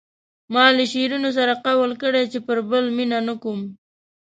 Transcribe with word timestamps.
ما 0.53 0.65
له 0.75 0.83
شیرینو 0.91 1.29
سره 1.37 1.53
قول 1.65 1.91
کړی 2.03 2.23
چې 2.31 2.39
پر 2.47 2.57
بل 2.69 2.85
مینه 2.97 3.19
نه 3.27 3.33
کوم. 3.41 3.61